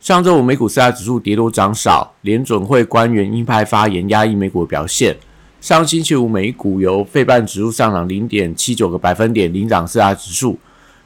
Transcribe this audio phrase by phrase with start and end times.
[0.00, 5.16] 上周五美股四大指数跌多涨少，联准会官员鹰派发言压抑美股表现。
[5.60, 10.56] 上星期五美股由费半指数上涨零点七九个百分点领涨四大指数，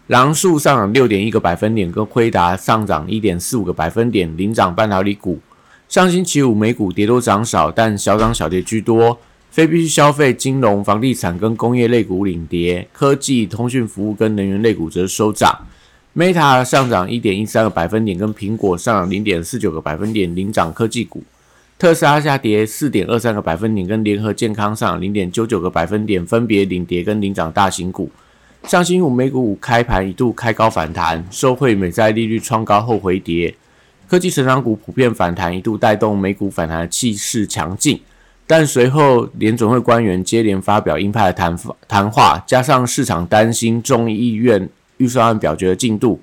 [0.08, 5.40] 狼数上涨六点一个百分点，跟辉达上涨一点四五个百分点领涨半导体股。
[5.88, 9.18] 上星期五美股跌多涨少，但小涨小跌居多，
[9.50, 15.66] 非必需消费、金融、房地产跟工业类股领跌，科技、通讯服务跟能源类股则收涨。
[16.14, 21.22] Meta 上涨一点一三个百分点，跟苹果上涨零点四九个百分点领涨科技股。
[21.78, 28.10] 特斯拉下跌四点二三个百分点，跟联合健康上零点九九个百分点分别领跌跟领涨大型股。
[28.64, 33.54] 上星期五美股五开盘一度开高反弹，受惠美债利率创高后回跌。
[34.06, 37.98] 科技成长股普遍反弹，一度带动美股反弹的气势强劲。
[38.46, 41.58] 但随后联总会官员接连发表鹰派的谈
[41.88, 44.68] 谈话，加上市场担心众议院。
[45.02, 46.20] 预算案表决的进度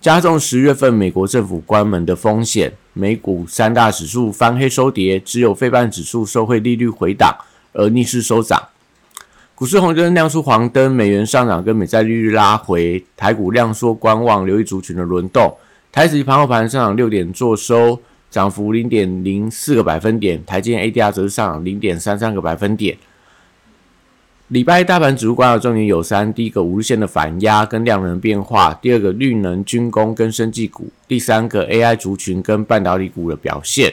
[0.00, 7.36] 加重十月份美国政府关门的风险，美股三大指数翻黑收跌，只有费半指数受惠利率回档
[7.72, 8.60] 而逆势收涨。
[9.54, 15.52] 股市红灯亮出黄灯，美元上涨跟美债利率拉回，台股量缩观望，留意族群的轮动。
[15.92, 22.96] 台指盘后盘上涨六点做收，涨幅零点零四个百分点，台积 ADR 则是上涨零点三三个百分点。
[24.52, 33.90] 礼拜大盘指数观察重点有三：第一个五日线的反压跟量能变化；第二个绿能、军工跟生技股；第三个 AI 族群跟半导体股的表现。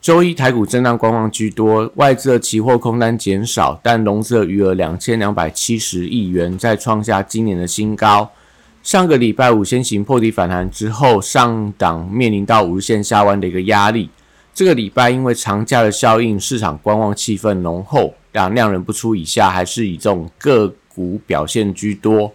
[0.00, 8.28] 周一台股震荡观望居多，外资的期货空单减少，但融资的余额两千两百七十亿元，再创下今年的新高。
[8.82, 14.10] 上个礼拜五先行破底反弹之后，上档面临到五日线下弯的一个压力。
[14.52, 18.14] 这个礼拜因为长假的效应，市场观望气氛浓厚。
[18.32, 22.32] 两量人不出以下，还是以这种个股表现居多。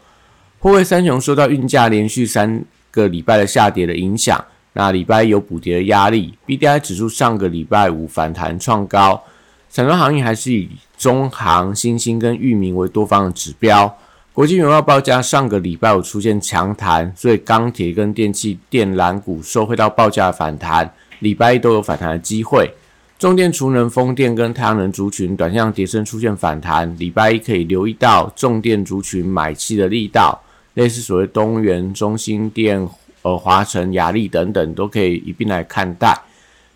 [0.59, 4.43] 货柜三雄受到运价连续三个礼拜的下跌的影响，
[4.73, 6.37] 那礼拜一有补跌的压力。
[6.45, 9.23] B D I 指数上个礼拜五反弹创高，
[9.69, 13.97] 散装行业还是以中航、新兴跟域名为多方的指标。
[14.33, 22.71] 国际原油报价上个礼拜五出现强弹，所以钢铁跟电器电缆股受惠到报价反弹，礼拜一都有反弹的机会。
[23.19, 30.39] 重电、储能、风电跟太阳能族群短向跌升出现反弹，礼拜一可以留意到重电族群买气的力道，
[30.75, 32.87] 类似所谓东元、中心电、
[33.23, 36.15] 呃华晨、雅力等等，都可以一并来看待。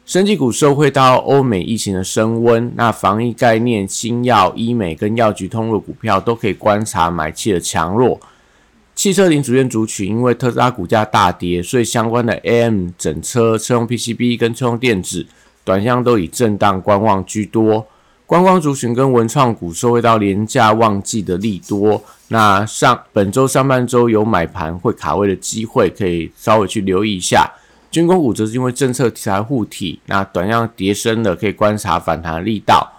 [0.03, 8.19] 升级股受惠到欧美疫情的升温，那防疫概念、新药、医美跟药局通路股票都可以观察买气的强弱。
[8.95, 15.27] 汽车零组件族群因为特斯拉股价大跌，所以相关的 AM 整车、车用 PCB 跟车用电子。
[15.63, 17.85] 短向都以震荡观望居多，
[18.25, 27.51] 观光族群跟文创股受惠到廉价旺季的利多，那上本周上半周有买盘会卡位的机会，可以稍微去留意一下。
[27.91, 32.89] 军工股则是因为政策题材护体，那短向跌升的可以观察反弹力道。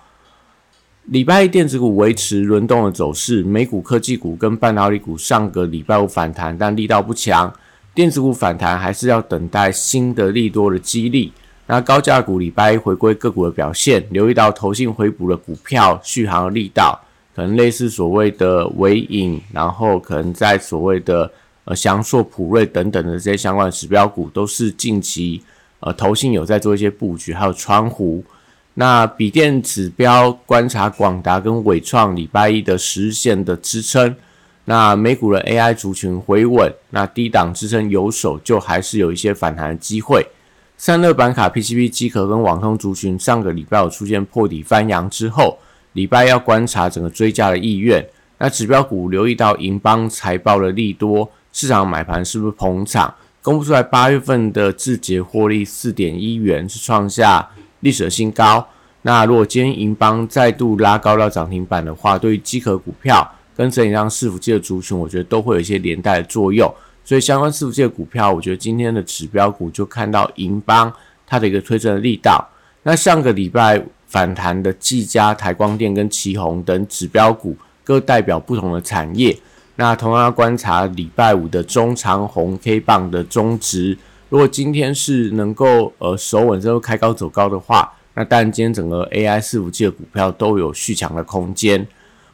[1.06, 7.52] 礼拜一电子股维持轮动的走势，美股科技股跟半导体股上个礼拜五反弹，但力道不强，
[7.94, 11.32] 电子股反弹还是要等待新的利多的激励。
[11.72, 17.00] 那高价股礼拜一回归个股的表现，留意到投信回补的股票续航力道，
[17.34, 21.32] 可能类似所谓的尾影，然后可能在所谓的
[21.64, 25.42] 呃翔硕、普瑞等等的这些相关的指标股，都是近期
[25.80, 28.22] 呃投信有在做一些布局，还有川湖。
[28.74, 34.14] 那笔电指标观察广达跟伟创礼拜一的十日线的支撑，
[34.66, 40.26] 那美股的 AI 族群回稳，那低档支撑有手，就还是有一些反弹的机会。
[40.84, 45.56] 散热板卡、PCB 机壳跟网通族群，上个礼拜有出现破底翻阳之后，
[45.92, 48.04] 礼拜要观察整个追加的意愿。
[48.38, 53.14] 那指标股留意到银邦财报的利多，市场买盘是不是捧场？
[53.42, 58.66] 公布出来八月份的字节获利四点一元，是创下历史的新高。
[59.02, 66.68] 那如果今天银邦再度拉高到涨停板的话，对于机壳股票跟整体上伺服器的族群，我觉得都会有一些连带的作用。
[67.04, 70.92] 所以相关伺服器的股票，我觉得今天的指标股就看到银邦
[71.26, 72.48] 它的一个推升的力道。
[72.84, 79.36] 那上个礼拜反弹的技嘉、台光电跟旗宏等指标股，各代表不同的产业。
[79.76, 83.96] 那同样要观察礼拜五的中长红 K 棒的中值，
[84.28, 91.86] 如果今天是能够呃守稳之后开高走高的话，那当然今天整个 AI 伺服器的股票都有续强的空间。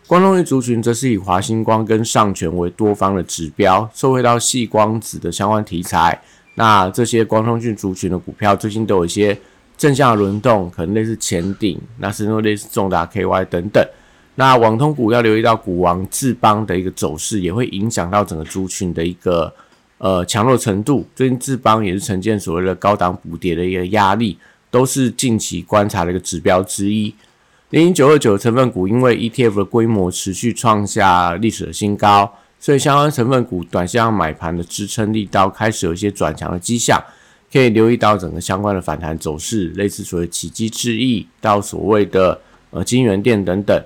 [0.09, 6.19] 光通讯族群则是以华星光跟上权为多方的指标，受惠到细光子的相关题材。
[6.55, 9.39] 那这些光通讯族群的股票最近都有一些
[9.77, 13.87] 正向的轮动，可能类似前顶，那甚至类似重达 KY 等等。
[14.37, 19.53] 那网通股要留意到股王智邦的一个走势，也会影响到整个族群的一个。
[19.99, 24.39] 呃，强弱程度，最近智邦也是呈现所谓的高档补跌的一个压力，
[24.71, 27.13] 都是近期观察的一个指标之一。
[27.71, 36.99] 零零九二九成分股因为 ETF 的规模持续创下历史的新高，所以相关成分股短线买盘的支撑力道开始有一些转强的迹象，
[37.53, 43.85] 可以留意到整个相关的反弹走势，类似所谓奇迹智易到所谓的呃金源店等等。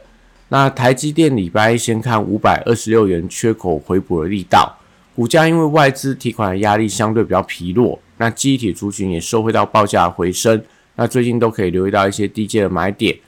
[0.50, 4.79] 那台积电礼拜先看五百二十六元缺口回补的力道。
[5.17, 10.62] 股价因为外资提款的压力相对比较疲弱，那基体族群也收回到报价回升，
[10.94, 13.19] 那最近都可以留意到一些低阶的买点。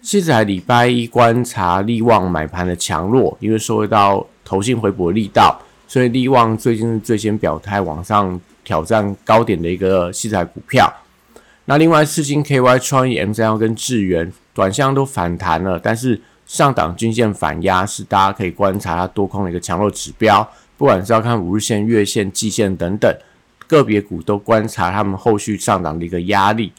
[0.00, 10.90] 现在礼拜一观察利旺买盘的强弱，因为受到投信回补的力道，所以利旺最近最先表态往上挑战高点的一个细材股票。
[11.66, 20.48] 那另外四星 KY 创意 M 三幺跟智源短线都反弹了，但是上档均线反压是大家可以观察它多空的一个强弱指标。
[20.78, 23.12] 不管是要看五日线、月线、季线等等，
[23.66, 26.72] 个别股都观察他们后续上涨的一个压力。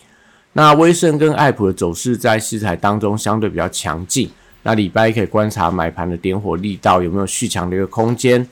[0.54, 4.30] 那威盛跟爱普的走势在市材当中相对比较强劲。
[4.64, 8.46] 那礼拜可以观察买盘的点火力道有没有续强的一个空间。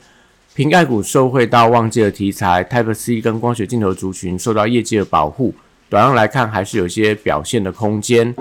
[0.54, 5.54] 瓶盖股受惠到旺季的题材，Type C 跟光学镜头族群受到业绩的保护，
[5.88, 8.34] 短上来看还是有些表现的空间。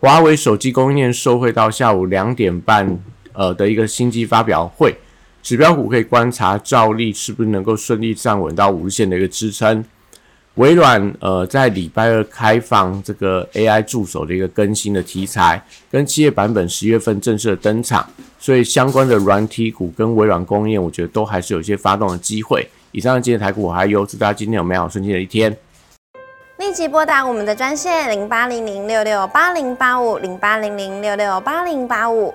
[0.00, 2.98] 华为手机供应链受惠到下午两点半
[3.32, 4.94] 呃的一个新机发表会。
[5.42, 9.84] 指标股可以观察照例是不是能够顺利站稳到五日线的一个支撑。
[10.58, 18.04] 微软呃在礼拜二开放这个 AI 助手的一个更新的题材，跟七月版本十月份正式的登场，
[18.40, 22.68] 所以相关的软体股跟微软工业，我觉得都还是有一些发动的机会。
[22.90, 25.56] 以上今天台股我还有，祝大家今天有美好顺心的一天。
[26.58, 32.34] 立即拨打我们的专线零八零零六六八零八五零八零零六六八零八五。